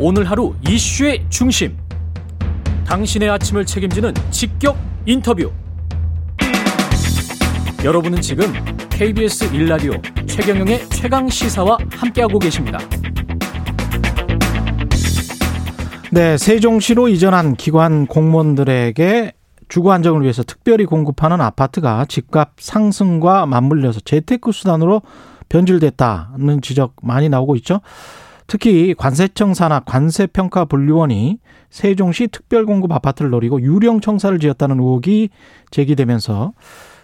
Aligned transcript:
오늘 0.00 0.28
하루 0.28 0.54
이슈의 0.68 1.24
중심. 1.28 1.76
당신의 2.84 3.30
아침을 3.30 3.64
책임지는 3.64 4.12
직격 4.30 4.76
인터뷰. 5.06 5.52
여러분은 7.84 8.20
지금 8.20 8.52
KBS 8.90 9.52
1라디오 9.52 10.28
최경영의 10.28 10.88
최강 10.88 11.28
시사와 11.28 11.78
함께하고 11.92 12.40
계십니다. 12.40 12.78
네, 16.10 16.36
세종시로 16.38 17.06
이전한 17.06 17.54
기관 17.54 18.06
공무원들에게 18.06 19.32
주거 19.68 19.92
안정을 19.92 20.22
위해서 20.22 20.42
특별히 20.42 20.86
공급하는 20.86 21.40
아파트가 21.40 22.04
집값 22.06 22.54
상승과 22.58 23.46
맞물려서 23.46 24.00
재테크 24.00 24.50
수단으로 24.50 25.02
변질됐다는 25.48 26.62
지적 26.62 26.96
많이 27.02 27.28
나오고 27.28 27.54
있죠. 27.56 27.80
특히 28.46 28.94
관세청 28.94 29.54
산하 29.54 29.80
관세평가분류원이 29.80 31.38
세종시 31.70 32.28
특별공급 32.28 32.92
아파트를 32.92 33.30
노리고 33.30 33.60
유령 33.60 34.00
청사를 34.00 34.38
지었다는 34.38 34.78
의혹이 34.78 35.30
제기되면서 35.70 36.52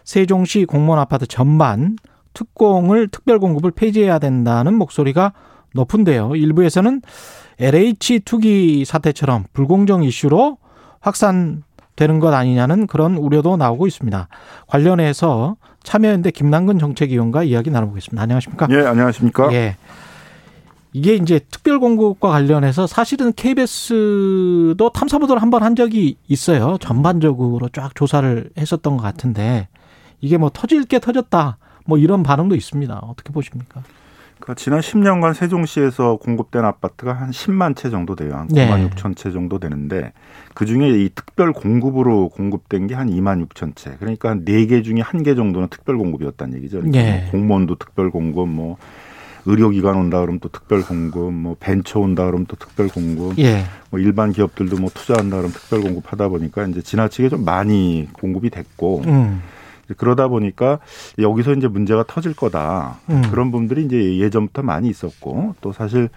세종시 0.04 0.64
공무원 0.64 1.00
아파트 1.00 1.26
전반 1.26 1.96
특공을 2.34 3.08
특별공급을 3.08 3.72
폐지해야 3.72 4.18
된다는 4.18 4.74
목소리가 4.74 5.32
높은데요. 5.74 6.36
일부에서는 6.36 7.02
LH 7.58 8.20
투기 8.20 8.84
사태처럼 8.84 9.44
불공정 9.52 10.02
이슈로 10.02 10.58
확산되는 11.00 12.20
것 12.20 12.32
아니냐는 12.32 12.86
그런 12.86 13.16
우려도 13.16 13.56
나오고 13.56 13.86
있습니다. 13.86 14.28
관련해서 14.66 15.56
참여연대 15.82 16.30
김남근 16.30 16.78
정책위원과 16.78 17.44
이야기 17.44 17.70
나눠보겠습니다. 17.70 18.22
안녕하십니까? 18.22 18.68
예, 18.70 18.86
안녕하십니까? 18.86 19.52
예. 19.52 19.76
이게 20.92 21.14
이제 21.14 21.40
특별 21.50 21.78
공급과 21.78 22.30
관련해서 22.30 22.86
사실은 22.86 23.32
KBS도 23.32 24.90
탐사 24.92 25.18
보도를 25.18 25.40
한 25.42 25.50
번 25.50 25.62
한 25.62 25.76
적이 25.76 26.16
있어요. 26.28 26.78
전반적으로 26.80 27.68
쫙 27.68 27.94
조사를 27.94 28.50
했었던 28.58 28.96
것 28.96 29.02
같은데 29.02 29.68
이게 30.20 30.36
뭐 30.38 30.50
터질 30.52 30.84
게 30.84 30.98
터졌다. 30.98 31.58
뭐 31.86 31.98
이런 31.98 32.22
반응도 32.22 32.54
있습니다. 32.54 32.94
어떻게 33.02 33.32
보십니까? 33.32 33.82
그 34.40 34.54
지난 34.54 34.80
10년간 34.80 35.34
세종시에서 35.34 36.16
공급된 36.16 36.64
아파트가 36.64 37.12
한 37.12 37.30
10만 37.30 37.76
채 37.76 37.90
정도 37.90 38.16
돼요. 38.16 38.34
한 38.36 38.48
9만 38.48 38.54
네. 38.78 38.90
6천 38.90 39.14
채 39.16 39.30
정도 39.32 39.58
되는데 39.58 40.12
그 40.54 40.64
중에 40.64 40.88
이 40.88 41.10
특별 41.14 41.52
공급으로 41.52 42.30
공급된 42.30 42.86
게 42.86 42.94
한 42.94 43.10
2만 43.10 43.46
6천 43.48 43.76
채. 43.76 43.96
그러니까 43.98 44.30
한 44.30 44.44
4개 44.46 44.82
중에 44.82 45.00
한개 45.02 45.34
정도는 45.34 45.68
특별 45.68 45.98
공급이었다는 45.98 46.56
얘기죠. 46.56 46.78
그러니까 46.78 47.02
네. 47.02 47.20
뭐 47.22 47.30
공무원도 47.32 47.74
특별 47.76 48.10
공급, 48.10 48.48
뭐 48.48 48.76
의료기관 49.46 49.96
온다 49.96 50.20
그러면 50.20 50.40
또 50.40 50.48
특별 50.48 50.82
공급, 50.82 51.32
뭐 51.32 51.56
벤처 51.58 52.00
온다 52.00 52.26
그러면 52.26 52.46
또 52.46 52.56
특별 52.56 52.88
공급, 52.88 53.38
예. 53.38 53.64
뭐 53.90 54.00
일반 54.00 54.32
기업들도 54.32 54.76
뭐 54.76 54.90
투자한다 54.92 55.36
그러면 55.36 55.52
특별 55.52 55.80
공급하다 55.80 56.28
보니까 56.28 56.66
이제 56.66 56.82
지나치게 56.82 57.28
좀 57.28 57.44
많이 57.44 58.08
공급이 58.12 58.50
됐고 58.50 59.02
음. 59.06 59.42
그러다 59.96 60.28
보니까 60.28 60.78
여기서 61.18 61.54
이제 61.54 61.68
문제가 61.68 62.04
터질 62.06 62.34
거다. 62.34 62.98
음. 63.10 63.22
그런 63.30 63.50
부분들이 63.50 63.84
이제 63.84 64.18
예전부터 64.18 64.62
많이 64.62 64.88
있었고 64.88 65.56
또 65.60 65.72
사실 65.72 66.08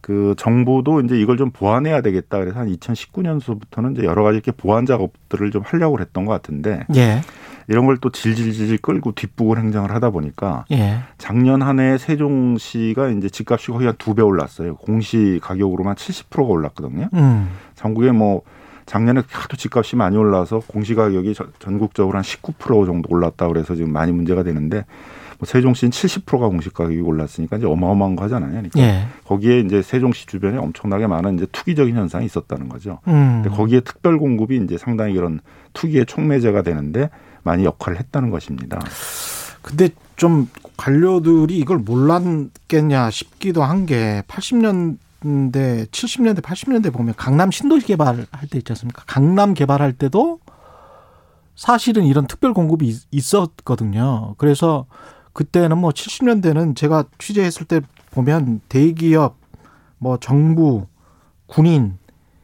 그 0.00 0.34
정부도 0.38 1.00
이제 1.00 1.18
이걸 1.18 1.36
좀 1.36 1.50
보완해야 1.50 2.00
되겠다. 2.00 2.38
그래서 2.38 2.60
한 2.60 2.68
2019년서부터는 2.68 3.96
이제 3.96 4.04
여러 4.04 4.22
가지 4.22 4.36
이렇게 4.36 4.52
보완 4.52 4.86
작업들을 4.86 5.50
좀 5.50 5.62
하려고 5.64 5.98
했던 5.98 6.24
것 6.24 6.32
같은데 6.32 6.86
예. 6.94 7.22
이런 7.68 7.86
걸 7.86 7.96
또 8.00 8.10
질질질 8.10 8.78
끌고 8.78 9.12
뒷부분 9.12 9.58
행정을 9.58 9.90
하다 9.90 10.10
보니까 10.10 10.64
예. 10.70 10.98
작년 11.18 11.62
한 11.62 11.80
해 11.80 11.98
세종시가 11.98 13.08
이제 13.10 13.28
집값이 13.28 13.72
거의 13.72 13.86
한 13.86 13.96
두 13.98 14.14
배 14.14 14.22
올랐어요. 14.22 14.76
공시 14.76 15.38
가격으로만 15.42 15.94
70%가 15.96 16.42
올랐거든요. 16.44 17.08
음. 17.14 17.48
전국에 17.74 18.12
뭐 18.12 18.42
작년에 18.86 19.22
하도 19.28 19.56
집값이 19.56 19.96
많이 19.96 20.16
올라서 20.16 20.60
공시 20.68 20.94
가격이 20.94 21.34
전- 21.34 21.52
전국적으로 21.58 22.16
한 22.16 22.22
19% 22.22 22.86
정도 22.86 23.08
올랐다 23.10 23.48
그래서 23.48 23.74
지금 23.74 23.92
많이 23.92 24.12
문제가 24.12 24.42
되는데 24.44 24.84
뭐 25.38 25.46
세종시는 25.46 25.90
70%가 25.90 26.46
공시 26.48 26.70
가격이 26.70 27.00
올랐으니까 27.00 27.56
이제 27.56 27.66
어마어마한 27.66 28.14
거 28.16 28.24
하잖아요. 28.24 28.50
그러니까 28.52 28.78
예. 28.80 29.06
거기에 29.24 29.58
이제 29.60 29.82
세종시 29.82 30.26
주변에 30.26 30.56
엄청나게 30.58 31.08
많은 31.08 31.34
이제 31.34 31.46
투기적인 31.50 31.96
현상이 31.96 32.24
있었다는 32.26 32.68
거죠. 32.68 33.00
음. 33.08 33.42
근데 33.42 33.50
거기에 33.56 33.80
특별 33.80 34.18
공급이 34.18 34.56
이제 34.58 34.78
상당히 34.78 35.14
그런 35.14 35.40
투기의 35.72 36.06
촉매제가 36.06 36.62
되는데 36.62 37.10
많이 37.46 37.64
역할을 37.64 37.98
했다는 37.98 38.30
것입니다. 38.30 38.78
근데 39.62 39.88
좀 40.16 40.48
관료들이 40.76 41.56
이걸 41.58 41.78
몰랐겠냐 41.78 43.10
싶기도 43.10 43.62
한 43.64 43.86
게 43.86 44.22
80년 44.28 44.98
대, 45.52 45.86
70년대, 45.90 46.40
80년대 46.42 46.92
보면 46.92 47.14
강남 47.16 47.50
신도시 47.50 47.86
개발할 47.86 48.26
때 48.50 48.58
있지 48.58 48.72
않습니까? 48.72 49.02
강남 49.06 49.54
개발할 49.54 49.92
때도 49.94 50.38
사실은 51.54 52.04
이런 52.04 52.26
특별 52.26 52.52
공급이 52.52 52.86
있- 52.88 53.06
있었거든요. 53.10 54.34
그래서 54.38 54.86
그때는 55.32 55.78
뭐 55.78 55.90
70년대는 55.90 56.76
제가 56.76 57.04
취재했을 57.18 57.66
때 57.66 57.80
보면 58.10 58.60
대기업, 58.68 59.36
뭐 59.98 60.18
정부, 60.18 60.86
군인, 61.46 61.98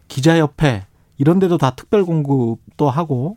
기자협회 0.08 0.86
이런 1.19 1.38
데도 1.38 1.58
다 1.58 1.74
특별 1.76 2.04
공급도 2.04 2.88
하고 2.90 3.36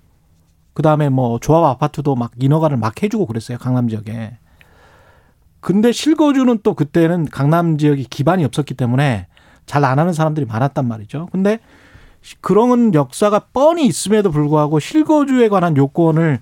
그다음에 0.75 1.09
뭐 1.09 1.40
조합 1.40 1.63
아파트도 1.63 2.16
막 2.16 2.31
인허가를 2.38 2.78
막 2.78 3.02
해주고 3.02 3.25
그랬어요 3.25 3.58
강남 3.58 3.88
지역에. 3.88 4.38
근데 5.62 5.91
실거주는 5.91 6.59
또 6.62 6.75
그때는 6.75 7.25
강남 7.25 7.80
지역이 7.80 8.03
기반이 8.03 8.46
없었기 8.46 8.75
때문에 8.75 9.25
잘 9.66 9.84
안 9.84 9.97
하는 9.97 10.14
사람들이 10.14 10.46
많았단 10.46 10.88
말이죠. 10.88 11.30
근데 11.31 11.58
그런 12.41 12.94
역사가 12.94 13.47
뻔히 13.52 13.88
있음에도 13.88 14.30
불구하고 14.30 14.80
실거주에 14.80 15.50
관한 15.50 15.75
요건을 15.75 16.40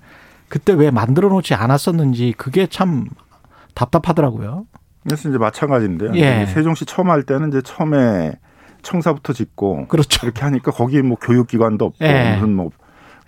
그때 0.48 0.72
왜 0.72 0.90
만들어 0.90 1.28
놓지 1.28 1.54
않았었는지 1.54 2.34
그게 2.36 2.66
참 2.66 3.08
답답하더라고요. 3.74 4.66
그래서 5.04 5.28
이제 5.28 5.38
마찬가지인데요. 5.38 6.12
예. 6.16 6.46
세종시 6.46 6.86
처음 6.86 7.10
할 7.10 7.22
때는 7.22 7.48
이제 7.48 7.62
처음에 7.62 8.32
청사부터 8.82 9.32
짓고 9.32 9.88
그렇죠. 9.88 10.26
이렇게 10.26 10.42
하니까 10.42 10.70
거기 10.70 11.00
뭐 11.02 11.16
교육기관도 11.18 11.84
없고 11.86 12.04
예. 12.04 12.34
무슨 12.34 12.54
뭐 12.54 12.70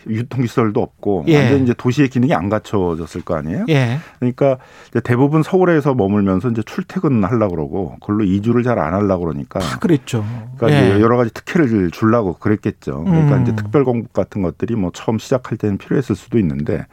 유통시설도 0.09 0.81
없고 0.81 1.25
예. 1.28 1.39
완전 1.39 1.62
이제 1.62 1.75
도시의 1.77 2.09
기능이 2.09 2.34
안 2.34 2.49
갖춰졌을 2.49 3.22
거 3.22 3.34
아니에요. 3.37 3.65
예. 3.69 3.99
그러니까 4.19 4.59
대부분 5.05 5.43
서울에서 5.43 5.94
머물면서 5.94 6.50
이제 6.50 6.62
출퇴근 6.65 7.25
하려고 7.25 7.55
그러고 7.56 7.97
그걸로 8.00 8.25
이주를 8.25 8.62
잘 8.62 8.77
안 8.78 8.93
하려고 8.95 9.25
그러니까 9.25 9.59
다 9.61 9.78
그랬죠. 9.78 10.25
그러니까 10.59 10.97
예. 10.97 11.00
여러 11.00 11.16
가지 11.16 11.33
특혜를 11.33 11.91
주려고 11.91 12.34
그랬겠죠. 12.34 13.05
그러니까 13.05 13.37
음. 13.39 13.43
이제 13.43 13.56
특별 13.56 13.84
공급 13.84 14.12
같은 14.12 14.43
것들이 14.43 14.75
뭐 14.77 14.91
처음 14.95 15.19
시작할 15.19 15.56
때는 15.59 15.78
필요했을 15.78 16.15
수도 16.15 16.39
있는데 16.39 16.84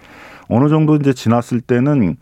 어느 0.47 0.69
정도 0.69 0.95
이제 0.95 1.13
지났을 1.13 1.61
때는 1.61 2.15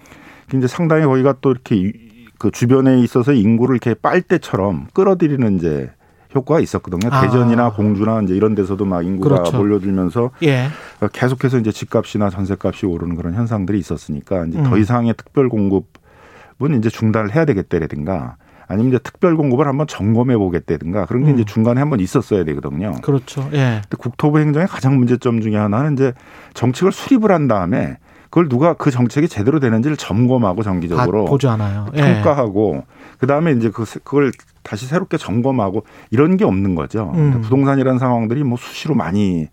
이제 0.54 0.68
상당히 0.68 1.06
거기가 1.06 1.36
또 1.42 1.52
이렇게 1.52 1.76
이- 1.76 1.94
그 2.40 2.50
주변에 2.50 3.00
있어서 3.02 3.34
인구를 3.34 3.76
이렇게 3.76 3.94
빨대처럼 3.94 4.88
끌어들이는 4.94 5.58
이제 5.58 5.92
효과가 6.34 6.60
있었거든요. 6.60 7.10
아. 7.12 7.22
대전이나 7.22 7.72
공주나 7.72 8.22
이제 8.22 8.36
이런 8.36 8.56
데서도 8.56 8.86
막 8.86 9.06
인구가 9.06 9.36
그렇죠. 9.36 9.58
몰려들면서 9.58 10.32
예. 10.44 10.68
계속해서 11.12 11.60
이제 11.60 11.72
집값이나 11.72 12.30
전세값이 12.30 12.86
오르는 12.86 13.16
그런 13.16 13.34
현상들이 13.34 13.78
있었으니까 13.80 14.46
이제 14.46 14.60
음. 14.60 14.64
더 14.64 14.78
이상의 14.78 15.14
특별 15.18 15.50
공급은 15.50 16.78
이제 16.78 16.90
중단을 16.90 17.36
해야 17.36 17.46
되겠다라든가 17.46 18.38
아니면 18.68 18.94
이제 18.94 19.00
특별 19.04 19.36
공급을 19.36 19.68
한번 19.68 19.86
점검해 19.86 20.38
보겠다든가 20.38 21.06
그런 21.06 21.26
게 21.26 21.32
음. 21.32 21.36
이제 21.36 21.44
중간에 21.44 21.82
한번 21.82 22.00
있었어야 22.00 22.46
되거든요. 22.46 22.94
그렇죠. 23.02 23.50
예. 23.52 23.82
근데 23.84 23.98
국토부 23.98 24.40
행정의 24.40 24.68
가장 24.68 24.98
문제점 24.98 25.42
중에 25.42 25.58
하나는 25.58 25.94
이제 25.94 26.14
정책을 26.54 26.94
수립을 26.94 27.32
한 27.32 27.50
다음에 27.50 27.98
그걸 28.30 28.48
누가 28.48 28.74
그 28.74 28.90
정책이 28.90 29.28
제대로 29.28 29.60
되는지를 29.60 29.98
점검하고 29.98 30.64
정기적으로 30.64 31.26
다 31.26 31.30
보지 31.30 31.48
않아요. 31.48 31.88
예. 31.96 32.02
평가하고 32.02 32.86
그다음에 33.20 33.52
이제 33.52 33.70
그 33.70 33.84
그걸 34.06 34.32
다시 34.64 34.86
새롭게 34.86 35.18
점검하고 35.18 35.84
이런 36.10 36.38
게 36.38 36.46
없는 36.46 36.76
거죠. 36.76 37.12
음. 37.16 37.42
부동산이라는 37.42 38.00
상황들이 38.00 38.44
뭐 38.44 38.58
수시로 38.58 38.96
많이 38.96 39.48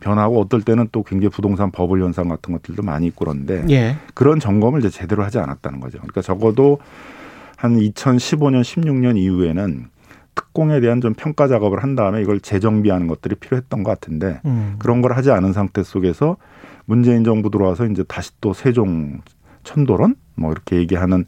변하고 0.00 0.40
어떨 0.40 0.62
때는 0.62 0.88
또 0.92 1.02
굉장히 1.02 1.30
부동산 1.30 1.70
버블 1.70 2.00
현상 2.02 2.28
같은 2.28 2.52
것들도 2.52 2.82
많이 2.82 3.06
있고 3.08 3.24
그런데 3.24 3.64
예. 3.70 3.96
그런 4.14 4.38
점검을 4.38 4.80
이제 4.80 4.90
제대로 4.90 5.24
하지 5.24 5.38
않았다는 5.38 5.80
거죠. 5.80 5.98
그러니까 5.98 6.22
적어도 6.22 6.78
한 7.56 7.76
2015년, 7.76 8.62
16년 8.62 9.16
이후에는 9.16 9.88
특공에 10.36 10.80
대한 10.80 11.00
좀 11.00 11.14
평가 11.14 11.48
작업을 11.48 11.82
한 11.82 11.96
다음에 11.96 12.22
이걸 12.22 12.38
재정비하는 12.38 13.08
것들이 13.08 13.34
필요했던 13.34 13.82
것 13.82 13.90
같은데 13.90 14.40
음. 14.44 14.76
그런 14.78 15.02
걸 15.02 15.14
하지 15.14 15.32
않은 15.32 15.52
상태 15.52 15.82
속에서 15.82 16.36
문재인 16.84 17.24
정부 17.24 17.50
들어와서 17.50 17.86
이제 17.86 18.04
다시 18.06 18.30
또 18.40 18.52
세종 18.52 19.20
천도론 19.64 20.14
뭐 20.36 20.52
이렇게 20.52 20.76
얘기하는 20.76 21.26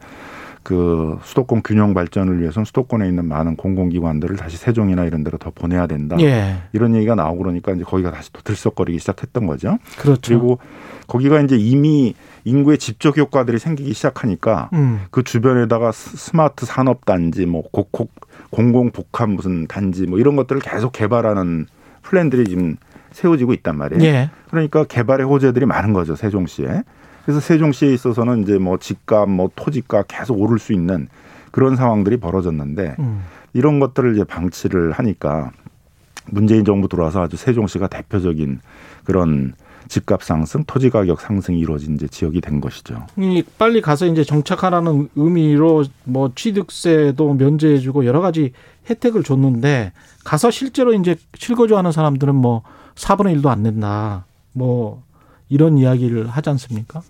그 0.62 1.18
수도권 1.22 1.62
균형 1.62 1.94
발전을 1.94 2.40
위해서는 2.40 2.64
수도권에 2.66 3.08
있는 3.08 3.26
많은 3.26 3.56
공공기관들을 3.56 4.36
다시 4.36 4.56
세종이나 4.56 5.04
이런 5.04 5.24
데로 5.24 5.38
더 5.38 5.50
보내야 5.50 5.86
된다. 5.86 6.16
예. 6.20 6.56
이런 6.72 6.94
얘기가 6.94 7.14
나오고 7.14 7.38
그러니까 7.38 7.72
이제 7.72 7.82
거기가 7.84 8.10
다시 8.10 8.32
또 8.32 8.40
들썩거리기 8.42 8.98
시작했던 8.98 9.46
거죠. 9.46 9.78
그렇죠. 9.98 10.20
그리고 10.28 10.58
거기가 11.06 11.40
이제 11.40 11.56
이미 11.56 12.14
인구의 12.44 12.78
집적 12.78 13.16
효과들이 13.18 13.58
생기기 13.58 13.92
시작하니까 13.94 14.70
음. 14.74 15.00
그 15.10 15.22
주변에다가 15.22 15.92
스- 15.92 16.16
스마트 16.16 16.66
산업 16.66 17.04
단지 17.04 17.46
뭐 17.46 17.62
곡곡 17.72 18.12
공공 18.50 18.90
복합 18.90 19.30
무슨 19.30 19.66
단지 19.66 20.06
뭐 20.06 20.18
이런 20.18 20.36
것들을 20.36 20.60
계속 20.60 20.92
개발하는 20.92 21.66
플랜들이 22.02 22.44
지금 22.48 22.76
세워지고 23.12 23.54
있단 23.54 23.76
말이에요. 23.76 24.04
예. 24.04 24.30
그러니까 24.50 24.84
개발의 24.84 25.26
호재들이 25.26 25.66
많은 25.66 25.92
거죠 25.92 26.16
세종시에. 26.16 26.82
그래서 27.30 27.46
세종시에 27.46 27.92
있어서는 27.94 28.42
이제 28.42 28.58
뭐 28.58 28.76
집값, 28.76 29.30
뭐 29.30 29.50
토지값 29.54 30.06
계속 30.08 30.40
오를 30.40 30.58
수 30.58 30.72
있는 30.72 31.06
그런 31.52 31.76
상황들이 31.76 32.16
벌어졌는데 32.16 32.96
음. 32.98 33.22
이런 33.52 33.78
것들을 33.78 34.14
이제 34.14 34.24
방치를 34.24 34.90
하니까 34.90 35.52
문재인 36.26 36.64
정부 36.64 36.88
들어와서 36.88 37.22
아주 37.22 37.36
세종시가 37.36 37.86
대표적인 37.86 38.58
그런 39.04 39.52
집값 39.86 40.24
상승, 40.24 40.64
토지 40.64 40.90
가격 40.90 41.20
상승이 41.20 41.60
이루어진 41.60 41.94
이제 41.94 42.08
지역이 42.08 42.40
된 42.40 42.60
것이죠. 42.60 43.06
이 43.16 43.44
빨리 43.56 43.80
가서 43.80 44.06
이제 44.06 44.24
정착하라는 44.24 45.08
의미로 45.14 45.84
뭐 46.02 46.32
취득세도 46.34 47.34
면제해주고 47.34 48.06
여러 48.06 48.20
가지 48.20 48.52
혜택을 48.88 49.22
줬는데 49.22 49.92
가서 50.24 50.50
실제로 50.50 50.94
이제 50.94 51.14
실거주하는 51.34 51.92
사람들은 51.92 52.34
뭐 52.34 52.62
4분의 52.96 53.40
1도 53.40 53.46
안 53.46 53.62
낸다. 53.62 54.24
뭐 54.52 55.04
이런 55.50 55.76
이야기를 55.76 56.28
하지 56.28 56.48
않습니까? 56.50 57.02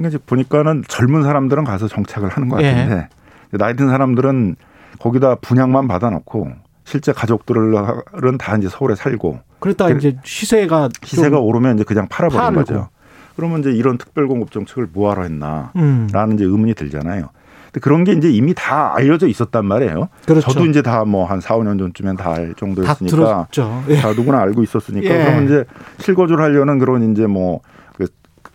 그러니까 0.00 0.08
이제 0.08 0.18
보니까는 0.26 0.84
젊은 0.88 1.22
사람들은 1.22 1.64
가서 1.64 1.86
정착을 1.88 2.28
하는 2.30 2.48
것 2.48 2.62
예. 2.62 2.72
같은데 2.72 3.08
나이 3.52 3.76
든 3.76 3.88
사람들은 3.88 4.56
거기다 4.98 5.36
분양만 5.36 5.88
받아놓고 5.88 6.48
실제 6.84 7.12
가족들은 7.12 8.38
다 8.38 8.56
이제 8.56 8.68
서울에 8.68 8.94
살고 8.94 9.40
그랬다 9.60 9.86
그래- 9.86 9.98
이제 9.98 10.16
시세가 10.24 10.88
시세가 11.02 11.36
좀, 11.36 11.44
오르면 11.44 11.76
이제 11.76 11.84
그냥 11.84 12.06
팔아버린 12.08 12.40
팔고. 12.40 12.60
거죠. 12.60 12.88
그러면 13.36 13.60
이제 13.60 13.70
이런 13.70 13.96
특별공급 13.98 14.50
정책을 14.50 14.88
뭐하러 14.92 15.22
했나? 15.22 15.70
음, 15.76 16.08
라는 16.12 16.34
이제 16.34 16.44
의문이 16.44 16.74
들잖아요. 16.74 17.28
근데 17.66 17.80
그런 17.80 18.04
게 18.04 18.12
이제 18.12 18.28
이미 18.30 18.52
다 18.54 18.92
알려져 18.96 19.28
있었단 19.28 19.64
말이에요. 19.64 20.08
그렇죠. 20.26 20.50
저도 20.50 20.66
이제 20.66 20.82
다 20.82 21.04
뭐 21.04 21.24
한 21.26 21.40
4, 21.40 21.56
5년 21.56 21.78
전쯤엔 21.78 22.16
다알다 22.16 22.54
정도였으니까 22.58 23.16
들었죠. 23.16 23.84
예. 23.88 23.96
다 23.96 24.12
누구나 24.12 24.40
알고 24.40 24.62
있었으니까 24.62 25.14
예. 25.14 25.24
그러면 25.24 25.44
이제 25.44 25.64
실거주를 26.00 26.42
하려는 26.44 26.78
그런 26.78 27.12
이제 27.12 27.26
뭐 27.26 27.60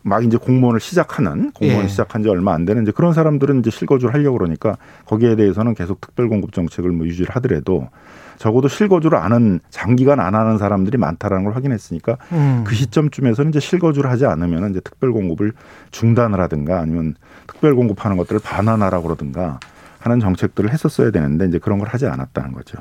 막 0.07 0.23
이제 0.23 0.37
공무원을 0.37 0.79
시작하는 0.79 1.51
공무원 1.51 1.85
예. 1.85 1.87
시작한 1.87 2.21
지 2.21 2.29
얼마 2.29 2.53
안 2.53 2.63
되는 2.63 2.83
이제 2.83 2.91
그런 2.91 3.13
사람들은 3.13 3.61
이제 3.61 3.71
실거주를 3.71 4.13
하려고 4.13 4.37
그러니까 4.37 4.77
거기에 5.07 5.35
대해서는 5.35 5.73
계속 5.73 5.99
특별 5.99 6.29
공급 6.29 6.53
정책을 6.53 6.91
뭐 6.91 7.07
유지를 7.07 7.35
하더라도 7.35 7.89
적어도 8.37 8.67
실거주를 8.67 9.17
안 9.17 9.33
하는 9.33 9.59
장기간 9.71 10.19
안 10.19 10.35
하는 10.35 10.59
사람들이 10.59 10.99
많다라는 10.99 11.45
걸 11.45 11.55
확인했으니까 11.55 12.17
음. 12.33 12.63
그 12.67 12.75
시점쯤에서는 12.75 13.49
이제 13.49 13.59
실거주를 13.59 14.11
하지 14.11 14.27
않으면 14.27 14.69
이제 14.69 14.79
특별 14.79 15.11
공급을 15.11 15.53
중단을 15.89 16.39
하든가 16.39 16.79
아니면 16.79 17.15
특별 17.47 17.73
공급하는 17.75 18.15
것들을 18.17 18.41
반환하라고 18.43 19.05
그러든가 19.05 19.59
하는 19.97 20.19
정책들을 20.19 20.71
했었어야 20.71 21.09
되는데 21.09 21.47
이제 21.47 21.57
그런 21.57 21.79
걸 21.79 21.87
하지 21.87 22.05
않았다는 22.05 22.51
거죠. 22.51 22.77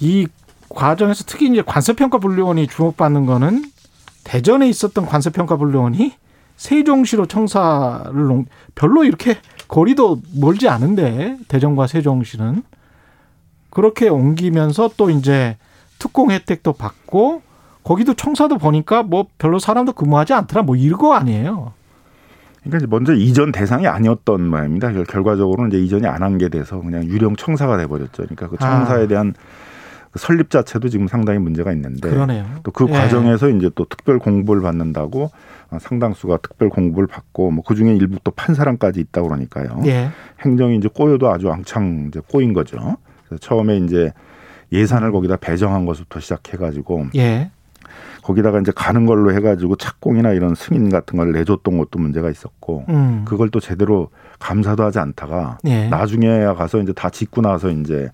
이 0.00 0.28
과정에서 0.68 1.24
특히 1.26 1.48
이제 1.48 1.62
관세평가 1.64 2.18
분류원이 2.18 2.66
주목받는 2.66 3.24
거는 3.24 3.64
대전에 4.24 4.68
있었던 4.68 5.06
관세평가 5.06 5.56
분류원이 5.56 6.12
세종시로 6.62 7.26
청사를 7.26 8.30
옮- 8.30 8.46
별로 8.76 9.02
이렇게 9.02 9.36
거리도 9.66 10.20
멀지 10.40 10.68
않은데 10.68 11.36
대전과 11.48 11.88
세종시는 11.88 12.62
그렇게 13.70 14.08
옮기면서 14.08 14.90
또 14.96 15.10
이제 15.10 15.56
특공 15.98 16.30
혜택도 16.30 16.72
받고 16.74 17.42
거기도 17.82 18.14
청사도 18.14 18.58
보니까 18.58 19.02
뭐 19.02 19.26
별로 19.38 19.58
사람도 19.58 19.94
근무하지 19.94 20.34
않더라 20.34 20.62
뭐 20.62 20.76
이거 20.76 21.14
아니에요. 21.14 21.72
그러니까 22.62 22.86
먼저 22.88 23.12
이전 23.12 23.50
대상이 23.50 23.88
아니었던 23.88 24.46
모양입니다. 24.48 24.92
결- 24.92 25.04
결과적으로는 25.04 25.72
이제 25.72 25.78
이전이 25.82 26.06
안 26.06 26.22
한 26.22 26.38
게 26.38 26.48
돼서 26.48 26.80
그냥 26.80 27.02
유령 27.04 27.34
청사가 27.34 27.76
돼버렸죠. 27.76 28.22
그러니까 28.22 28.46
그 28.48 28.56
청사에 28.56 29.04
아. 29.04 29.06
대한 29.08 29.34
그 30.12 30.18
설립 30.18 30.50
자체도 30.50 30.88
지금 30.90 31.08
상당히 31.08 31.38
문제가 31.38 31.72
있는데 31.72 32.10
그러네요. 32.10 32.44
또그 32.62 32.86
예. 32.88 32.92
과정에서 32.92 33.48
이제 33.48 33.70
또 33.74 33.86
특별 33.86 34.18
공부를 34.18 34.60
받는다고 34.62 35.30
어, 35.70 35.78
상당수가 35.80 36.38
특별 36.42 36.68
공부를 36.68 37.06
받고 37.06 37.50
뭐 37.50 37.64
그 37.66 37.74
중에 37.74 37.94
일부 37.94 38.18
또 38.22 38.30
판 38.30 38.54
사람까지 38.54 39.00
있다 39.00 39.22
고 39.22 39.28
그러니까요. 39.28 39.80
예. 39.86 40.10
행정이 40.40 40.76
이제 40.76 40.88
꼬여도 40.92 41.30
아주 41.30 41.48
왕창 41.48 42.06
이제 42.08 42.20
꼬인 42.30 42.52
거죠. 42.52 42.96
그래서 43.26 43.40
처음에 43.40 43.78
이제 43.78 44.12
예산을 44.70 45.12
거기다 45.12 45.36
배정한 45.36 45.86
것부터 45.86 46.20
시작해 46.20 46.58
가지고 46.58 47.06
예. 47.16 47.50
거기다가 48.22 48.60
이제 48.60 48.70
가는 48.74 49.04
걸로 49.06 49.32
해가지고 49.34 49.76
착공이나 49.76 50.32
이런 50.32 50.54
승인 50.54 50.90
같은 50.90 51.18
걸 51.18 51.32
내줬던 51.32 51.76
것도 51.78 51.98
문제가 51.98 52.30
있었고 52.30 52.84
음. 52.88 53.24
그걸 53.26 53.50
또 53.50 53.60
제대로 53.60 54.10
감사도 54.38 54.84
하지 54.84 54.98
않다가 54.98 55.58
예. 55.66 55.88
나중에 55.88 56.44
가서 56.56 56.80
이제 56.80 56.92
다 56.92 57.10
짓고 57.10 57.40
나서 57.42 57.70
이제 57.70 58.10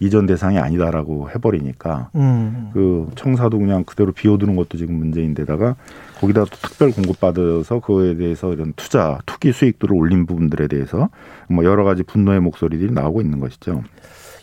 이전 0.00 0.26
대상이 0.26 0.58
아니다라고 0.58 1.30
해버리니까 1.30 2.10
음. 2.14 2.70
그 2.72 3.10
청사도 3.16 3.58
그냥 3.58 3.84
그대로 3.84 4.12
비워두는 4.12 4.54
것도 4.56 4.78
지금 4.78 4.94
문제인데다가 4.96 5.76
거기다 6.20 6.44
또 6.44 6.50
특별 6.62 6.90
공급 6.92 7.20
받아서 7.20 7.80
그거에 7.80 8.16
대해서 8.16 8.52
이런 8.52 8.72
투자 8.76 9.18
투기 9.26 9.52
수익들을 9.52 9.94
올린 9.96 10.26
부분들에 10.26 10.68
대해서 10.68 11.08
뭐 11.48 11.64
여러 11.64 11.84
가지 11.84 12.02
분노의 12.02 12.40
목소리들이 12.40 12.92
나오고 12.92 13.20
있는 13.22 13.40
것이죠. 13.40 13.82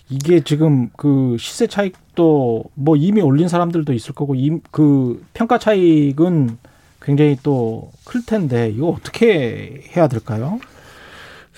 이게 0.09 0.41
지금 0.41 0.89
그 0.97 1.35
시세 1.39 1.67
차익도 1.67 2.65
뭐 2.75 2.95
이미 2.95 3.21
올린 3.21 3.47
사람들도 3.47 3.91
있을 3.93 4.13
거고 4.13 4.35
이- 4.35 4.59
그 4.71 5.23
평가 5.33 5.57
차익은 5.57 6.57
굉장히 7.01 7.37
또 7.43 7.91
클 8.05 8.23
텐데 8.25 8.69
이거 8.69 8.89
어떻게 8.89 9.81
해야 9.95 10.07
될까요? 10.07 10.59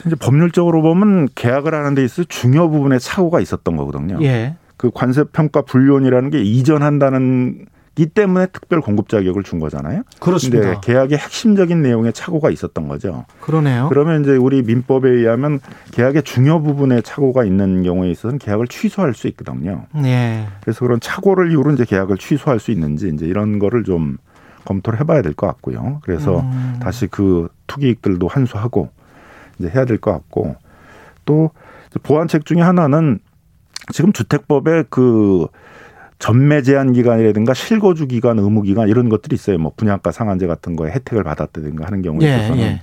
이제 0.06 0.16
법률적으로 0.16 0.82
보면 0.82 1.28
계약을 1.36 1.74
하는 1.74 1.96
데 1.96 2.04
있어서 2.04 2.24
중요 2.28 2.70
부분에 2.70 3.00
착오가 3.00 3.40
있었던 3.40 3.76
거거든요. 3.78 4.20
예. 4.22 4.56
그 4.78 4.92
관세 4.94 5.24
평가 5.24 5.62
불륜이라는 5.64 6.30
게 6.30 6.42
이전한다는 6.42 7.66
이 8.00 8.06
때문에 8.06 8.46
특별 8.54 8.80
공급 8.80 9.10
자격을 9.10 9.42
준 9.42 9.60
거잖아요. 9.60 10.04
그렇습니다. 10.20 10.80
계약의 10.82 11.18
핵심적인 11.18 11.82
내용에 11.82 12.12
착오가 12.12 12.52
있었던 12.52 12.88
거죠. 12.88 13.26
그러네요. 13.42 13.88
그러면 13.90 14.22
이제 14.22 14.36
우리 14.36 14.62
민법에 14.62 15.10
의하면 15.10 15.60
계약의 15.94 16.22
중요 16.22 16.62
부분에 16.62 17.02
착오가 17.02 17.44
있는 17.44 17.82
경우에 17.82 18.12
있어서는 18.12 18.38
계약을 18.38 18.68
취소할 18.68 19.16
수 19.16 19.28
있거든요. 19.30 19.86
예. 20.06 20.46
그래서 20.62 20.82
그런 20.86 21.00
착오를 21.00 21.50
이유로 21.50 21.72
이제 21.72 21.86
계약을 21.86 22.18
취소할 22.20 22.60
수 22.60 22.70
있는지 22.70 23.10
이제 23.12 23.26
이런 23.26 23.58
거를 23.58 23.84
좀 23.84 24.18
검토를 24.66 25.00
해봐야 25.00 25.24
될 25.24 25.34
것 25.34 25.48
같고요. 25.48 26.02
그래서 26.04 26.42
음. 26.42 26.78
다시 26.80 27.08
그 27.08 27.48
투기익들도 27.66 28.28
환수하고 28.28 28.90
이제 29.60 29.70
해야 29.74 29.86
될 29.86 29.98
것 29.98 30.12
같고 30.12 30.56
또 31.26 31.52
보완책 32.04 32.46
중에 32.46 32.62
하나는 32.62 33.20
지금 33.92 34.14
주택법에 34.14 34.84
그 34.90 35.48
전매 36.20 36.62
제한 36.62 36.94
기간이라든가 36.94 37.54
실거주 37.54 38.08
기간, 38.08 38.40
의무 38.40 38.64
기간 38.64 38.90
이런 38.90 39.08
것들이 39.10 39.36
있어요. 39.36 39.58
뭐 39.60 39.72
분양가 39.76 40.12
상한제 40.12 40.48
같은 40.48 40.76
거에 40.76 40.92
혜택을 40.92 41.24
받았다든가 41.24 41.86
하는 41.86 42.02
경우에 42.02 42.28
예, 42.28 42.36
있어서는. 42.36 42.62
예. 42.62 42.82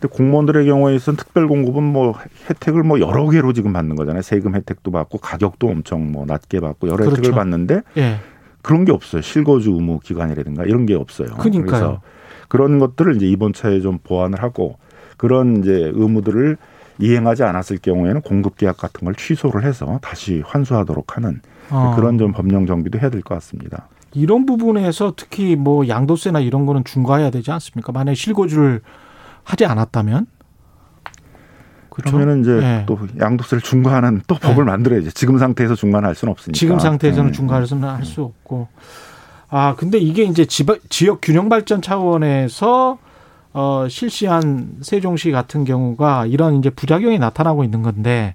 근데 0.00 0.14
공무원들의 0.14 0.66
경우에 0.66 0.96
있어서는 0.96 1.16
특별 1.16 1.46
공급은 1.48 1.82
뭐 1.82 2.14
혜택을 2.50 2.82
뭐 2.82 3.00
여러 3.00 3.28
개로 3.30 3.52
지금 3.52 3.72
받는 3.72 3.96
거잖아요. 3.96 4.20
세금 4.22 4.54
혜택도 4.56 4.90
받고 4.90 5.18
가격도 5.18 5.68
엄청 5.68 6.10
뭐 6.12 6.26
낮게 6.26 6.60
받고 6.60 6.88
여러 6.88 7.04
혜택을 7.04 7.22
그렇죠. 7.22 7.34
받는데 7.34 7.82
예. 7.98 8.16
그런 8.62 8.84
게 8.84 8.92
없어요. 8.92 9.22
실거주 9.22 9.70
의무 9.70 10.00
기간이라든가 10.00 10.64
이런 10.64 10.86
게 10.86 10.94
없어요. 10.94 11.28
그러니까요. 11.38 11.66
그래서 11.66 12.00
그런 12.48 12.78
것들을 12.80 13.16
이제 13.16 13.26
이번 13.26 13.52
차에 13.52 13.80
좀 13.80 13.98
보완을 14.02 14.42
하고 14.42 14.76
그런 15.16 15.58
이제 15.58 15.90
의무들을 15.94 16.56
이행하지 16.98 17.42
않았을 17.42 17.78
경우에는 17.78 18.22
공급 18.22 18.56
계약 18.56 18.76
같은 18.78 19.04
걸 19.04 19.14
취소를 19.14 19.64
해서 19.64 19.98
다시 20.02 20.42
환수하도록 20.46 21.16
하는 21.16 21.40
어. 21.70 21.92
그런 21.96 22.16
좀 22.18 22.32
법령 22.32 22.66
정비도 22.66 22.98
해야 22.98 23.10
될 23.10 23.22
것 23.22 23.34
같습니다. 23.34 23.88
이런 24.14 24.46
부분에서 24.46 25.12
특히 25.16 25.56
뭐 25.56 25.86
양도세나 25.88 26.40
이런 26.40 26.64
거는 26.64 26.84
중과해야 26.84 27.30
되지 27.30 27.50
않습니까? 27.50 27.92
만약에 27.92 28.14
실거주를 28.14 28.80
하지 29.44 29.66
않았다면 29.66 30.26
그렇죠? 31.90 32.16
그러면은 32.16 32.40
이제 32.42 32.52
예. 32.62 32.84
또 32.86 32.98
양도세를 33.18 33.62
중과하는 33.62 34.22
또 34.26 34.34
법을 34.36 34.64
네. 34.64 34.70
만들어야지. 34.70 35.12
지금 35.12 35.38
상태에서 35.38 35.74
중과할 35.74 36.14
수는 36.14 36.32
없으니까. 36.32 36.56
지금 36.58 36.78
상태에서는 36.78 37.30
음. 37.30 37.32
중과해서는 37.32 37.88
할 37.88 38.04
수 38.04 38.22
없고. 38.22 38.68
아, 39.48 39.74
근데 39.76 39.98
이게 39.98 40.24
이제 40.24 40.44
지역 40.44 41.20
균형 41.22 41.48
발전 41.48 41.80
차원에서 41.80 42.98
어, 43.58 43.88
실시한 43.88 44.76
세종시 44.82 45.30
같은 45.30 45.64
경우가 45.64 46.26
이런 46.26 46.56
이제 46.56 46.68
부작용이 46.68 47.18
나타나고 47.18 47.64
있는 47.64 47.80
건데 47.80 48.34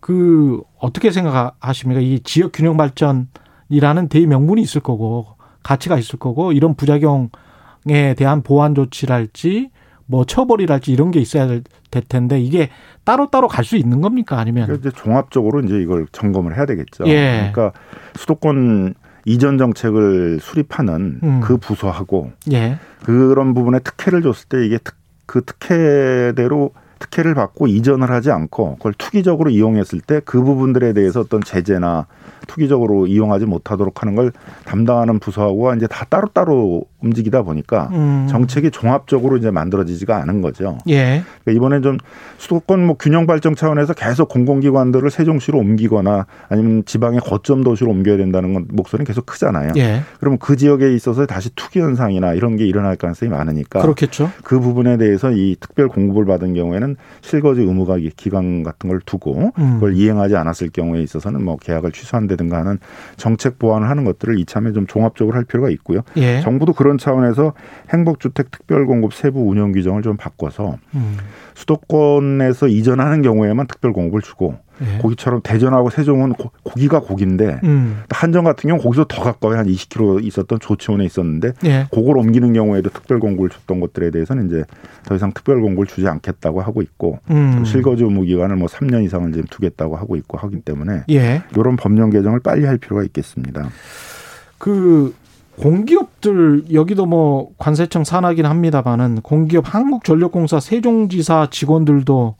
그 0.00 0.60
어떻게 0.76 1.12
생각하십니까? 1.12 2.00
이 2.00 2.18
지역 2.24 2.50
균형 2.52 2.76
발전이라는 2.76 4.08
대의 4.08 4.26
명분이 4.26 4.60
있을 4.60 4.80
거고 4.80 5.28
가치가 5.62 5.96
있을 5.96 6.18
거고 6.18 6.50
이런 6.50 6.74
부작용에 6.74 8.14
대한 8.16 8.42
보완 8.42 8.74
조치랄지 8.74 9.70
뭐 10.06 10.24
처벌이랄지 10.24 10.90
이런 10.90 11.12
게 11.12 11.20
있어야 11.20 11.46
될, 11.46 11.62
텐데 12.08 12.40
이게 12.40 12.70
따로 13.04 13.30
따로 13.30 13.46
갈 13.46 13.64
수 13.64 13.76
있는 13.76 14.00
겁니까 14.00 14.40
아니면 14.40 14.66
그러니까 14.66 14.88
이제 14.88 14.98
종합적으로 15.00 15.60
이제 15.60 15.80
이걸 15.80 16.08
점검을 16.10 16.56
해야 16.56 16.66
되겠죠. 16.66 17.04
예. 17.06 17.52
그러니까 17.52 17.72
수도권 18.16 18.94
이전 19.24 19.58
정책을 19.58 20.38
수립하는 20.40 21.20
음. 21.22 21.40
그 21.42 21.56
부서하고 21.56 22.32
예. 22.52 22.78
그런 23.04 23.54
부분에 23.54 23.78
특혜를 23.80 24.22
줬을 24.22 24.48
때 24.48 24.64
이게 24.66 24.78
특, 24.78 24.94
그 25.26 25.42
특혜대로 25.44 26.72
특혜를 26.98 27.34
받고 27.34 27.66
이전을 27.66 28.10
하지 28.10 28.30
않고 28.30 28.76
그걸 28.76 28.94
투기적으로 28.96 29.50
이용했을 29.50 30.00
때 30.00 30.20
그 30.24 30.42
부분들에 30.42 30.92
대해서 30.92 31.20
어떤 31.20 31.42
제재나 31.42 32.06
투기적으로 32.46 33.06
이용하지 33.06 33.46
못하도록 33.46 34.02
하는 34.02 34.14
걸 34.14 34.32
담당하는 34.64 35.18
부서하고 35.18 35.74
이제 35.74 35.86
다 35.86 36.04
따로따로 36.08 36.84
움직이다 37.00 37.42
보니까 37.42 37.90
음. 37.92 38.26
정책이 38.28 38.70
종합적으로 38.70 39.36
이제 39.36 39.50
만들어지지가 39.50 40.16
않은 40.22 40.40
거죠. 40.40 40.78
예. 40.88 41.22
그러니까 41.44 41.52
이번에 41.52 41.80
좀 41.80 41.98
수도권 42.38 42.84
뭐 42.86 42.96
균형 42.98 43.26
발전 43.26 43.54
차원에서 43.54 43.92
계속 43.94 44.28
공공기관들을 44.28 45.10
세종시로 45.10 45.58
옮기거나 45.58 46.26
아니면 46.48 46.82
지방의 46.86 47.20
거점 47.20 47.62
도시로 47.62 47.90
옮겨야 47.90 48.16
된다는 48.16 48.54
건 48.54 48.66
목소리는 48.70 49.06
계속 49.06 49.26
크잖아요. 49.26 49.72
예. 49.76 50.02
그러면 50.18 50.38
그 50.38 50.56
지역에 50.56 50.94
있어서 50.94 51.26
다시 51.26 51.50
투기 51.54 51.80
현상이나 51.80 52.34
이런 52.34 52.56
게 52.56 52.66
일어날 52.66 52.96
가능성이 52.96 53.30
많으니까 53.30 53.82
그렇겠죠. 53.82 54.30
그 54.42 54.60
부분에 54.60 54.96
대해서 54.96 55.30
이 55.30 55.56
특별 55.60 55.88
공급을 55.88 56.24
받은 56.24 56.54
경우에는 56.54 56.96
실거주 57.20 57.62
의무가 57.62 57.96
기간 58.16 58.62
같은 58.62 58.88
걸 58.88 59.00
두고 59.04 59.52
음. 59.58 59.74
그걸 59.74 59.94
이행하지 59.94 60.36
않았을 60.36 60.70
경우에 60.70 61.02
있어서는 61.02 61.44
뭐 61.44 61.56
계약을 61.56 61.92
취소한 61.92 62.26
다든가 62.34 62.58
하는 62.58 62.78
정책 63.16 63.58
보완을 63.58 63.88
하는 63.88 64.04
것들을 64.04 64.38
이참에 64.38 64.72
좀 64.72 64.86
종합적으로 64.86 65.36
할 65.36 65.44
필요가 65.44 65.70
있고요. 65.70 66.00
예. 66.16 66.40
정부도 66.40 66.72
그런 66.72 66.98
차원에서 66.98 67.54
행복주택 67.92 68.50
특별공급 68.50 69.14
세부 69.14 69.48
운영 69.48 69.72
규정을 69.72 70.02
좀 70.02 70.16
바꿔서 70.16 70.78
음. 70.94 71.16
수도권에서 71.54 72.68
이전하는 72.68 73.22
경우에만 73.22 73.66
특별공급을 73.66 74.22
주고 74.22 74.56
예. 74.80 74.98
거기처럼 74.98 75.40
대전하고 75.42 75.90
세종은 75.90 76.32
고, 76.32 76.50
고기가 76.62 77.00
고기인데 77.00 77.60
음. 77.64 78.02
한정 78.10 78.44
같은 78.44 78.68
경우 78.68 78.80
거기서 78.80 79.04
더 79.08 79.22
가까이 79.22 79.54
한 79.54 79.66
20km 79.66 80.24
있었던 80.24 80.58
조치원에 80.58 81.04
있었는데 81.04 81.52
예. 81.64 81.86
그걸 81.92 82.18
옮기는 82.18 82.52
경우에도 82.52 82.90
특별 82.90 83.20
공고를 83.20 83.50
줬던 83.50 83.80
것들에 83.80 84.10
대해서는 84.10 84.46
이제 84.46 84.64
더 85.04 85.14
이상 85.14 85.32
특별 85.32 85.60
공고를 85.60 85.86
주지 85.86 86.08
않겠다고 86.08 86.60
하고 86.60 86.82
있고 86.82 87.18
음. 87.30 87.56
또 87.58 87.64
실거주 87.64 88.04
의무 88.04 88.22
기간을 88.22 88.56
뭐 88.56 88.68
3년 88.68 89.04
이상을 89.04 89.32
지금 89.32 89.46
두겠다고 89.48 89.96
하고 89.96 90.16
있고 90.16 90.38
하기 90.38 90.60
때문에 90.60 91.04
예. 91.10 91.42
이런 91.56 91.76
법령 91.76 92.10
개정을 92.10 92.40
빨리 92.40 92.64
할 92.64 92.78
필요가 92.78 93.04
있겠습니다. 93.04 93.68
그 94.58 95.14
공기업들 95.56 96.72
여기도 96.72 97.06
뭐 97.06 97.50
관세청 97.58 98.04
산하긴 98.04 98.46
합니다만은 98.46 99.20
공기업 99.22 99.72
한국전력공사 99.72 100.58
세종지사 100.58 101.48
직원들도 101.50 102.34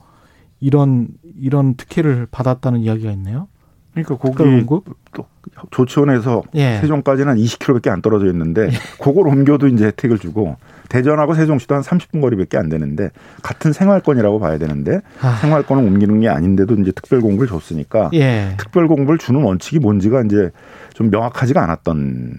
이런 0.64 1.09
이런 1.38 1.75
특혜를 1.75 2.26
받았다는 2.30 2.80
이야기가 2.80 3.11
있네요. 3.12 3.49
그러니까 3.92 4.16
거기 4.16 4.30
특별공급? 4.30 4.85
또 5.12 5.26
조치원에서 5.71 6.42
예. 6.54 6.78
세종까지는 6.80 7.33
한 7.33 7.37
20km밖에 7.37 7.88
안 7.88 8.00
떨어져 8.00 8.26
있는데 8.26 8.71
그걸 8.99 9.28
옮겨도 9.28 9.68
이제 9.68 9.87
혜택을 9.87 10.18
주고 10.18 10.56
대전하고 10.88 11.35
세종시도 11.35 11.75
한 11.75 11.83
30분 11.83 12.23
거리밖에 12.23 12.56
안 12.56 12.71
되는데 12.71 13.11
같은 13.42 13.73
생활권이라고 13.75 14.40
봐야 14.40 14.56
되는데 14.59 15.00
아. 15.21 15.37
생활권을 15.37 15.85
옮기는 15.85 16.21
게 16.21 16.28
아닌데도 16.28 16.75
이제 16.76 16.92
특별 16.92 17.21
공부를 17.21 17.47
줬으니까 17.49 18.11
예. 18.14 18.54
특별 18.56 18.88
공부를 18.88 19.18
주는 19.18 19.42
원칙이 19.42 19.80
뭔지가 19.80 20.23
이제 20.23 20.50
좀 20.94 21.11
명확하지가 21.11 21.62
않았던 21.62 22.38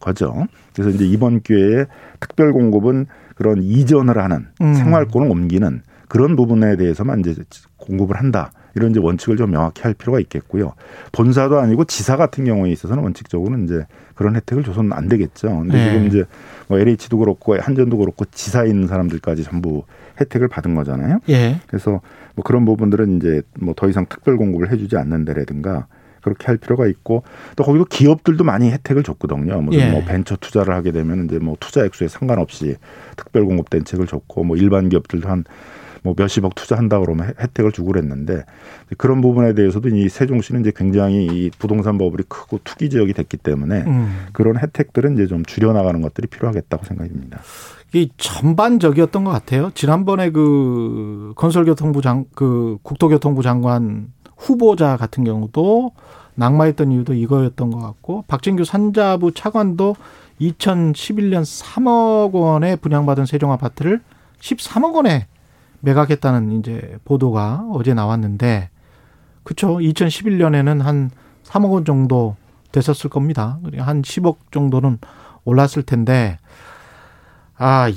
거죠. 0.00 0.46
그래서 0.74 0.90
이제 0.90 1.06
이번 1.06 1.40
기회에 1.40 1.86
특별 2.20 2.52
공급은 2.52 3.06
그런 3.34 3.62
이전을 3.62 4.18
하는 4.18 4.48
음. 4.60 4.74
생활권을 4.74 5.30
옮기는 5.30 5.82
그런 6.08 6.36
부분에 6.36 6.76
대해서만 6.76 7.20
이제 7.20 7.34
공급을 7.76 8.16
한다. 8.16 8.52
이런 8.76 8.90
이제 8.90 8.98
원칙을 9.00 9.36
좀 9.36 9.52
명확히 9.52 9.82
할 9.82 9.94
필요가 9.94 10.18
있겠고요. 10.18 10.72
본사도 11.12 11.60
아니고 11.60 11.84
지사 11.84 12.16
같은 12.16 12.44
경우에 12.44 12.70
있어서는 12.72 13.02
원칙적으로는 13.04 13.66
이제 13.66 13.86
그런 14.14 14.34
혜택을 14.34 14.64
줘서는 14.64 14.92
안 14.92 15.08
되겠죠. 15.08 15.48
근데 15.60 15.78
네. 15.78 15.92
지금 15.92 16.06
이제 16.06 16.24
뭐 16.66 16.78
LH도 16.78 17.18
그렇고 17.18 17.56
한전도 17.56 17.96
그렇고 17.98 18.24
지사에 18.24 18.68
있는 18.68 18.88
사람들까지 18.88 19.44
전부 19.44 19.84
혜택을 20.20 20.48
받은 20.48 20.74
거잖아요. 20.74 21.20
예. 21.28 21.60
그래서 21.66 22.00
뭐 22.34 22.42
그런 22.44 22.64
부분들은 22.64 23.18
이제 23.18 23.42
뭐 23.60 23.74
더 23.76 23.88
이상 23.88 24.06
특별 24.08 24.36
공급을 24.36 24.72
해주지 24.72 24.96
않는다라든가 24.96 25.86
그렇게 26.22 26.46
할 26.46 26.56
필요가 26.56 26.86
있고 26.86 27.22
또 27.54 27.64
거기도 27.64 27.84
기업들도 27.84 28.44
많이 28.44 28.70
혜택을 28.70 29.02
줬거든요. 29.02 29.60
무슨 29.60 29.80
예. 29.80 29.90
뭐 29.90 30.02
벤처 30.04 30.36
투자를 30.36 30.74
하게 30.74 30.90
되면 30.90 31.26
이제 31.26 31.38
뭐 31.38 31.56
투자 31.60 31.84
액수에 31.84 32.08
상관없이 32.08 32.76
특별 33.16 33.44
공급 33.44 33.68
대책을 33.68 34.06
줬고 34.06 34.44
뭐 34.44 34.56
일반 34.56 34.88
기업들도 34.88 35.28
한 35.28 35.44
뭐 36.04 36.14
몇십억 36.16 36.54
투자한다 36.54 37.00
그러면 37.00 37.28
혜- 37.28 37.32
혜택을 37.40 37.72
주고 37.72 37.88
그랬는데 37.88 38.44
그런 38.98 39.20
부분에 39.22 39.54
대해서도 39.54 39.88
이 39.88 40.08
세종시는 40.10 40.60
이제 40.60 40.72
굉장히 40.76 41.26
이 41.26 41.50
부동산 41.58 41.96
버블이 41.98 42.24
크고 42.28 42.60
투기 42.62 42.90
지역이 42.90 43.14
됐기 43.14 43.38
때문에 43.38 43.84
음. 43.86 44.26
그런 44.34 44.58
혜택들은 44.58 45.14
이제 45.14 45.26
좀 45.26 45.44
줄여나가는 45.44 46.00
것들이 46.02 46.28
필요하겠다고 46.28 46.84
생각이 46.84 47.10
듭니다. 47.10 47.40
이 47.94 48.10
전반적이었던 48.18 49.24
것 49.24 49.30
같아요. 49.30 49.70
지난번에 49.74 50.30
그 50.30 51.32
건설교통부 51.36 52.02
장, 52.02 52.26
그 52.34 52.76
국토교통부 52.82 53.42
장관 53.42 54.08
후보자 54.36 54.96
같은 54.98 55.24
경우도 55.24 55.92
낙마했던 56.34 56.92
이유도 56.92 57.14
이거였던 57.14 57.70
것 57.70 57.78
같고 57.78 58.24
박진규 58.28 58.64
산자부 58.64 59.32
차관도 59.32 59.96
2011년 60.40 61.42
3억 61.44 62.32
원에 62.32 62.76
분양받은 62.76 63.24
세종 63.24 63.52
아파트를 63.52 64.00
13억 64.40 64.94
원에 64.96 65.28
매각했다는 65.84 66.52
이제 66.58 66.98
보도가 67.04 67.66
어제 67.72 67.94
나왔는데 67.94 68.70
그쵸 69.42 69.76
2011년에는 69.78 70.80
한 70.80 71.10
3억 71.44 71.70
원 71.72 71.84
정도 71.84 72.36
됐었을 72.72 73.10
겁니다. 73.10 73.58
한 73.78 74.02
10억 74.02 74.36
정도는 74.50 74.98
올랐을 75.44 75.82
텐데 75.86 76.38
아 77.56 77.88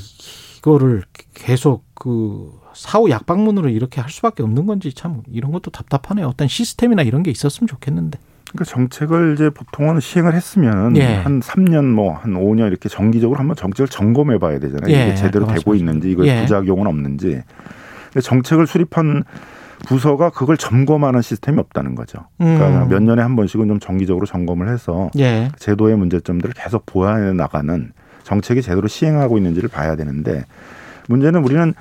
이거를 0.58 1.04
계속 1.34 1.86
그 1.96 2.52
사후 2.74 3.10
약방문으로 3.10 3.70
이렇게 3.70 4.02
할 4.02 4.12
수밖에 4.12 4.44
없는 4.44 4.68
건지 4.68 4.94
참 4.94 5.24
이런 5.32 5.52
것도 5.52 5.72
답답하네요. 5.72 6.28
어떤 6.28 6.48
시스템이나 6.48 7.02
이런 7.02 7.24
게 7.24 7.32
있었으면 7.32 7.68
좋겠는데. 7.68 8.20
그러니까 8.52 8.66
정책을 8.66 9.34
이제 9.34 9.50
보통은 9.50 10.00
시행을 10.00 10.34
했으면 10.34 10.96
예. 10.96 11.16
한 11.16 11.42
3년 11.42 11.86
뭐 11.86 12.14
한 12.14 12.34
5년 12.34 12.68
이렇게 12.68 12.88
정기적으로 12.88 13.40
한번 13.40 13.56
정책을 13.56 13.88
점검해 13.90 14.38
봐야 14.38 14.60
되잖아요. 14.60 14.94
예, 14.94 15.08
이게 15.08 15.16
제대로 15.16 15.48
되고 15.48 15.76
있는지 15.76 16.12
이거 16.12 16.26
예. 16.26 16.42
부작용은 16.42 16.88
없는지. 16.88 17.42
근데 18.18 18.22
정책을 18.22 18.66
수립한 18.66 19.24
부서가 19.86 20.32
그걸 20.32 20.58
점검하는 20.58 21.22
시스템이 21.22 21.60
없다는 21.60 21.94
거죠. 21.94 22.26
그러니까 22.40 22.86
음. 22.86 22.90
몇 22.90 23.04
년에 23.04 23.22
한 23.22 23.36
번씩은 23.36 23.68
좀 23.68 23.80
정기적으로 23.80 24.26
점검을 24.26 24.70
해서 24.70 25.12
예. 25.20 25.52
제도의 25.60 25.98
문제점들을 25.98 26.56
계속 26.56 26.88
보완해 26.88 27.32
나가는 27.34 27.92
정책이 28.24 28.64
제대로 28.64 28.88
시행하고 28.88 29.38
있는지를 29.38 29.70
봐야 29.70 29.96
되는데 29.96 30.46
문제는 31.08 31.44
우리는 31.44 31.76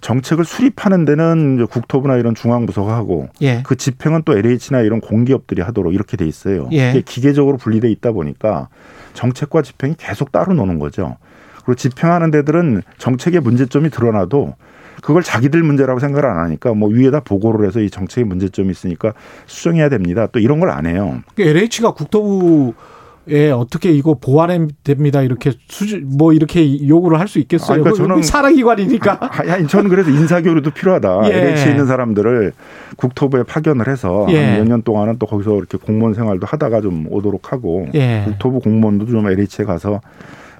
정책을 0.00 0.46
수립하는 0.46 1.04
데는 1.04 1.66
국토부나 1.66 2.16
이런 2.16 2.34
중앙부서가 2.34 2.96
하고 2.96 3.28
예. 3.42 3.62
그 3.62 3.76
집행은 3.76 4.22
또 4.24 4.32
LH나 4.32 4.80
이런 4.80 5.02
공기업들이 5.02 5.60
하도록 5.60 5.92
이렇게 5.92 6.16
돼 6.16 6.26
있어요. 6.26 6.70
예. 6.72 6.90
이게 6.90 7.02
기계적으로 7.02 7.58
분리돼 7.58 7.90
있다 7.90 8.12
보니까 8.12 8.68
정책과 9.12 9.60
집행이 9.60 9.96
계속 9.98 10.32
따로 10.32 10.54
노는 10.54 10.78
거죠. 10.78 11.18
그리고 11.66 11.74
집행하는 11.74 12.30
데들은 12.30 12.82
정책의 12.96 13.42
문제점이 13.42 13.90
드러나도 13.90 14.54
그걸 15.00 15.22
자기들 15.22 15.62
문제라고 15.62 15.98
생각을 16.00 16.28
안 16.28 16.38
하니까 16.44 16.74
뭐 16.74 16.88
위에다 16.88 17.20
보고를 17.20 17.66
해서 17.66 17.80
이 17.80 17.88
정책에 17.90 18.24
문제점이 18.24 18.70
있으니까 18.70 19.14
수정해야 19.46 19.88
됩니다. 19.88 20.26
또 20.30 20.38
이런 20.38 20.60
걸 20.60 20.70
안 20.70 20.86
해요. 20.86 21.20
LH가 21.38 21.92
국토부에 21.92 23.50
어떻게 23.54 23.90
이거 23.92 24.14
보완해야 24.14 24.66
됩니다. 24.84 25.22
이렇게 25.22 25.52
수준 25.68 26.08
뭐 26.16 26.32
이렇게 26.32 26.86
요구를 26.88 27.18
할 27.20 27.28
수 27.28 27.38
있겠어요. 27.38 27.80
아, 27.80 27.82
그러니까 27.82 28.04
저는- 28.04 28.22
사랑기관이니까. 28.22 29.18
아, 29.20 29.30
아니, 29.52 29.66
저는 29.66 29.88
그래서 29.90 30.10
인사 30.10 30.40
교류도 30.42 30.70
필요하다. 30.72 31.20
예. 31.32 31.36
LH에 31.36 31.70
있는 31.70 31.86
사람들을 31.86 32.52
국토부에 32.96 33.42
파견을 33.44 33.88
해서 33.88 34.26
예. 34.30 34.58
몇년 34.58 34.82
동안은 34.82 35.16
또 35.18 35.26
거기서 35.26 35.56
이렇게 35.56 35.78
공무원 35.78 36.14
생활도 36.14 36.46
하다가 36.46 36.80
좀 36.80 37.06
오도록 37.10 37.52
하고 37.52 37.86
예. 37.94 38.22
국토부 38.26 38.60
공무원도 38.60 39.06
좀 39.06 39.26
LH에 39.28 39.64
가서 39.64 40.00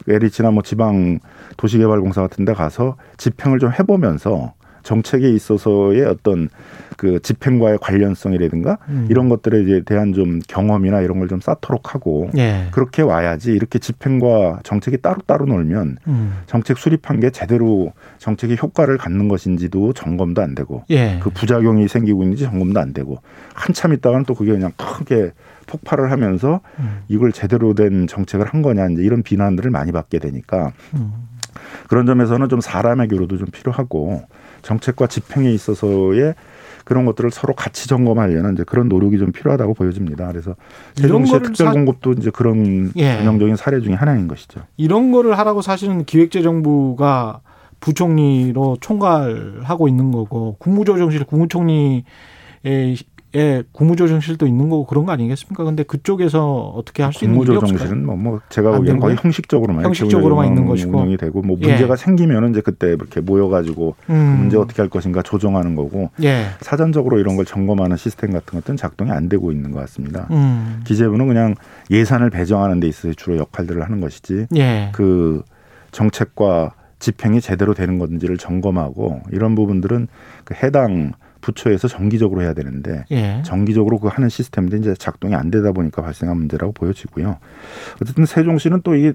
LH나 0.08 0.50
뭐 0.50 0.62
지방 0.62 1.18
도시개발공사 1.56 2.22
같은 2.22 2.44
데 2.44 2.52
가서 2.52 2.96
집행을 3.16 3.58
좀 3.58 3.72
해보면서 3.72 4.54
정책에 4.82 5.30
있어서의 5.30 6.04
어떤 6.06 6.48
그 6.96 7.20
집행과의 7.22 7.78
관련성이라든가 7.80 8.78
음. 8.88 9.06
이런 9.08 9.28
것들에 9.28 9.82
대한 9.84 10.12
좀 10.12 10.40
경험이나 10.48 11.00
이런 11.00 11.20
걸 11.20 11.28
좀 11.28 11.40
쌓도록 11.40 11.94
하고 11.94 12.28
예. 12.36 12.66
그렇게 12.72 13.00
와야지 13.00 13.52
이렇게 13.52 13.78
집행과 13.78 14.60
정책이 14.64 14.98
따로따로 15.00 15.46
놀면 15.46 15.98
음. 16.08 16.38
정책 16.46 16.78
수립한 16.78 17.20
게 17.20 17.30
제대로 17.30 17.92
정책의 18.18 18.58
효과를 18.60 18.98
갖는 18.98 19.28
것인지도 19.28 19.92
점검도 19.92 20.42
안 20.42 20.54
되고 20.56 20.82
예. 20.90 21.20
그 21.22 21.30
부작용이 21.30 21.86
생기고 21.86 22.22
있는지 22.24 22.42
점검도 22.44 22.80
안 22.80 22.92
되고 22.92 23.18
한참 23.54 23.92
있다가는 23.92 24.24
또 24.26 24.34
그게 24.34 24.50
그냥 24.50 24.72
크게 24.76 25.30
폭발을 25.66 26.10
하면서 26.10 26.60
음. 26.78 27.02
이걸 27.08 27.32
제대로 27.32 27.74
된 27.74 28.06
정책을 28.06 28.46
한 28.46 28.62
거냐 28.62 28.88
이제 28.88 29.02
이런 29.02 29.22
비난들을 29.22 29.70
많이 29.70 29.92
받게 29.92 30.18
되니까 30.18 30.72
음. 30.94 31.12
그런 31.88 32.06
점에서는 32.06 32.48
좀 32.48 32.60
사람의 32.60 33.08
교류도 33.08 33.38
좀 33.38 33.46
필요하고 33.52 34.22
정책과 34.62 35.06
집행에 35.06 35.50
있어서의 35.52 36.34
그런 36.84 37.04
것들을 37.04 37.30
서로 37.30 37.54
같이 37.54 37.88
점검하려는 37.88 38.54
이제 38.54 38.64
그런 38.64 38.88
노력이 38.88 39.18
좀 39.18 39.30
필요하다고 39.32 39.74
보여집니다. 39.74 40.26
그래서 40.28 40.56
세종시의 40.94 41.42
특별 41.42 41.72
공급도 41.72 42.12
이제 42.12 42.30
그런 42.30 42.90
예. 42.96 43.16
전형적인 43.18 43.56
사례 43.56 43.80
중에 43.80 43.94
하나인 43.94 44.26
것이죠. 44.28 44.62
이런 44.76 45.12
거를 45.12 45.38
하라고 45.38 45.62
사실은 45.62 46.04
기획재정부가 46.04 47.40
부총리로 47.80 48.78
총괄하고 48.80 49.88
있는 49.88 50.12
거고 50.12 50.56
국무조정실 50.58 51.24
국무총리의 51.24 52.04
예, 53.34 53.62
국무조정실도 53.72 54.46
있는 54.46 54.68
거고 54.68 54.84
그런 54.84 55.06
거 55.06 55.12
아니겠습니까? 55.12 55.64
근데 55.64 55.82
그쪽에서 55.82 56.72
어떻게 56.76 57.02
할 57.02 57.12
수 57.12 57.24
있는 57.24 57.38
국무조정실은 57.38 58.04
뭐, 58.04 58.16
뭐 58.16 58.40
제가 58.48 58.72
보기에는 58.72 59.00
거의 59.00 59.16
형식적으로만 59.20 59.84
형식적으로만 59.84 60.46
있는 60.48 60.66
것이고 60.66 60.96
운영이 60.98 61.16
되고 61.16 61.42
뭐 61.42 61.56
문제가 61.56 61.92
예. 61.92 61.96
생기면은 61.96 62.50
이제 62.50 62.60
그때 62.60 62.88
이렇게 62.88 63.20
모여가지고 63.20 63.96
음. 64.10 64.36
문제 64.38 64.56
어떻게 64.56 64.82
할 64.82 64.88
것인가 64.88 65.22
조정하는 65.22 65.74
거고 65.74 66.10
예. 66.22 66.46
사전적으로 66.60 67.18
이런 67.18 67.36
걸 67.36 67.44
점검하는 67.44 67.96
시스템 67.96 68.32
같은 68.32 68.58
것들은 68.58 68.76
작동이 68.76 69.10
안 69.10 69.28
되고 69.28 69.50
있는 69.52 69.72
것 69.72 69.80
같습니다. 69.80 70.26
음. 70.30 70.82
기재부는 70.84 71.26
그냥 71.28 71.54
예산을 71.90 72.30
배정하는 72.30 72.80
데 72.80 72.88
있어서 72.88 73.14
주로 73.14 73.38
역할들을 73.38 73.82
하는 73.82 74.00
것이지 74.00 74.46
예. 74.56 74.90
그 74.92 75.42
정책과 75.90 76.74
집행이 76.98 77.40
제대로 77.40 77.74
되는 77.74 77.98
건지를 77.98 78.38
점검하고 78.38 79.22
이런 79.32 79.54
부분들은 79.54 80.08
그 80.44 80.54
해당 80.54 81.12
부처에서 81.42 81.88
정기적으로 81.88 82.40
해야 82.40 82.54
되는데 82.54 83.04
예. 83.10 83.42
정기적으로 83.44 83.98
그 83.98 84.08
하는 84.08 84.30
시스템도 84.30 84.76
이제 84.78 84.94
작동이 84.98 85.34
안 85.34 85.50
되다 85.50 85.72
보니까 85.72 86.00
발생한 86.00 86.36
문제라고 86.38 86.72
보여지고요. 86.72 87.36
어쨌든 88.00 88.24
세종시는 88.24 88.80
또 88.82 88.94
이게 88.94 89.12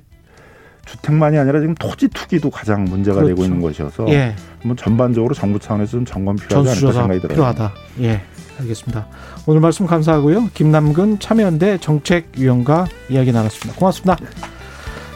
주택만이 0.86 1.38
아니라 1.38 1.60
지금 1.60 1.75
토지 1.75 2.07
투기도 2.07 2.50
가장 2.50 2.86
문제가 2.86 3.17
그렇죠. 3.17 3.36
되고 3.36 3.43
있는 3.43 3.62
것이어서 3.62 4.05
예. 4.10 4.36
뭐 4.63 4.75
전반적으로 4.75 5.34
정부 5.34 5.60
차원에서 5.60 5.91
좀 5.91 6.05
점검 6.05 6.36
필요하지 6.36 6.69
않을까 6.69 6.91
생각이 6.91 7.22
들어요. 7.22 7.36
필요하다. 7.36 7.74
예. 8.01 8.22
알겠습니다. 8.60 9.07
오늘 9.46 9.62
말씀 9.62 9.86
감사하고요. 9.86 10.50
김남근 10.53 11.19
참여연대 11.19 11.79
정책위원과 11.79 12.88
이야기 13.10 13.31
나눴습니다. 13.31 13.77
고맙습니다. 13.79 14.17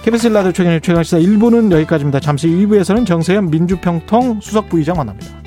KBS 0.03 0.27
라디오 0.27 0.51
최경의 0.51 0.81
최강시사 0.81 1.19
1부는 1.19 1.71
여기까지입니다. 1.71 2.19
잠시 2.19 2.47
2부에서는 2.47 3.05
정세현 3.05 3.49
민주평통 3.51 4.41
수석부의장 4.41 4.97
만납니다. 4.97 5.40